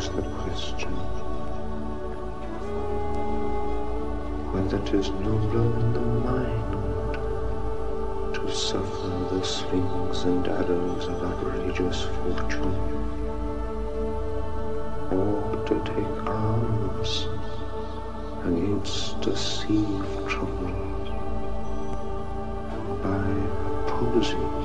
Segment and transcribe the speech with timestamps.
[0.00, 0.94] Is the question.
[4.50, 7.12] Whether 'tis nobler in the mind
[8.32, 12.78] to suffer the slings and arrows of outrageous fortune,
[15.10, 17.28] or to take arms
[18.46, 20.72] against a sea of trouble
[23.02, 23.28] by
[23.84, 24.59] opposing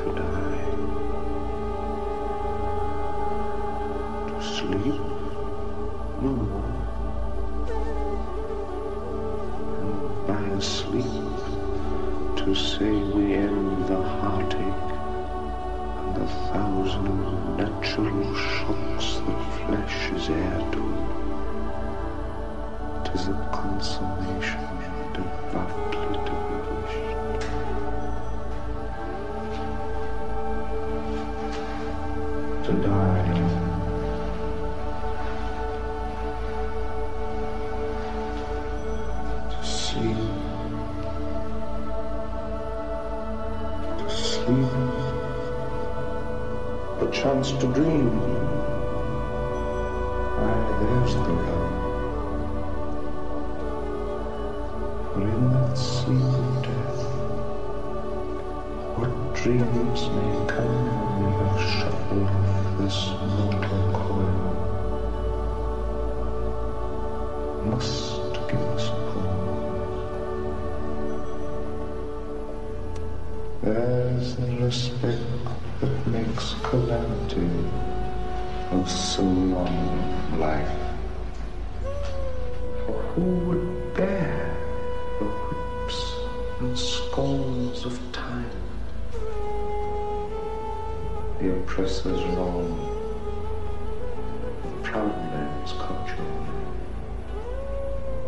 [0.00, 0.64] to die,
[4.28, 5.00] to sleep?
[6.22, 6.30] No.
[6.30, 6.64] More,
[9.80, 11.04] and by sleep
[12.38, 14.90] to say we end the heartache
[16.00, 20.84] and the thousand natural shocks that flesh is heir to.
[23.04, 24.29] Tis a consummation
[32.62, 33.32] To die.
[39.50, 40.16] To sleep.
[43.98, 44.72] To sleep.
[47.00, 48.10] A chance to dream.
[50.36, 51.72] Why, there's the rub.
[55.14, 56.59] For in that sleep
[59.42, 60.80] dreams may come
[61.18, 62.98] we have shuffled off this
[63.38, 64.40] mortal coil
[67.64, 69.96] must give us pause.
[73.62, 75.24] There's the respect
[75.80, 77.48] that makes calamity
[78.72, 80.68] of so long life.
[82.84, 84.54] For who would bear
[85.18, 86.00] the whips
[86.60, 88.69] and scorns of time?
[91.40, 92.76] The oppressor's wrong,
[94.62, 96.26] the proud man's cudgel,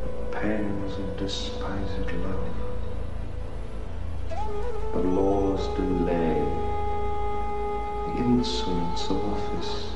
[0.00, 2.54] the pangs of despised love,
[4.94, 6.40] the law's delay,
[8.06, 9.90] the insolence of office,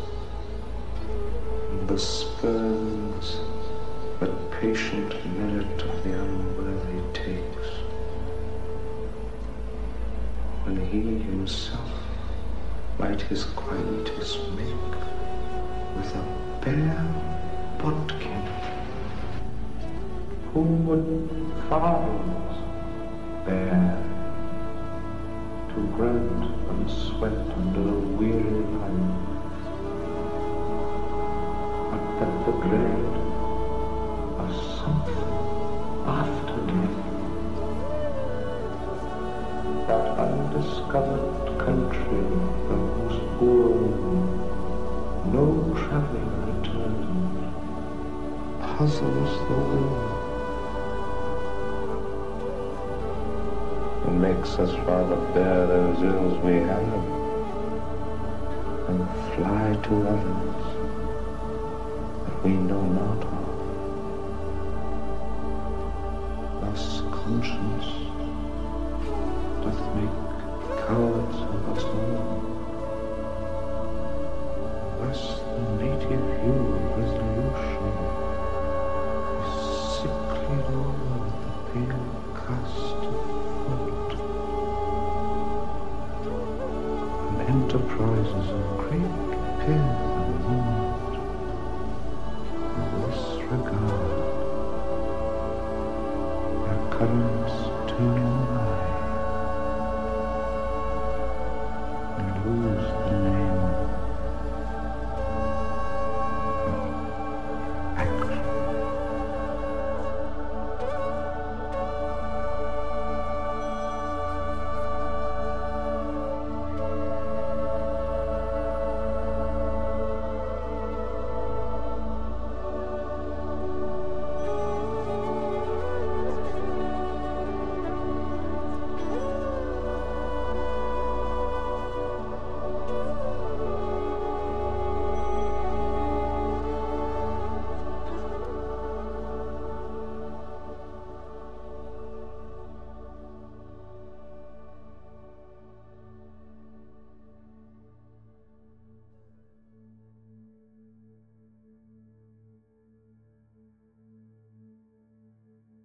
[1.86, 3.40] the spurns
[4.20, 7.68] that patient merit of the unworthy takes.
[10.64, 12.05] When he himself
[12.98, 14.94] might his quietus make
[15.96, 16.24] with a
[16.62, 17.04] bare
[17.78, 18.42] bodkin,
[20.52, 21.06] who would
[21.68, 22.56] fardels
[23.44, 24.02] bear
[25.68, 29.60] to grunt and sweat under a weary life?
[31.90, 33.05] But that the dread
[40.18, 42.24] undiscovered country
[42.66, 44.06] from whose bourne
[45.32, 45.46] no
[45.76, 47.38] traveler returns,
[48.60, 50.06] puzzles the will
[54.06, 56.92] and makes us rather bear those ills we have
[58.88, 59.00] and
[59.34, 60.64] fly to others
[62.24, 62.95] that we know
[75.16, 77.94] Thus the native hue of resolution
[79.40, 79.52] is
[79.96, 83.20] sickly over the pale cast of
[83.64, 84.12] thought,
[87.28, 89.16] and enterprises of great
[89.64, 91.14] care and moment
[92.76, 94.20] in this regard
[96.60, 97.56] their currents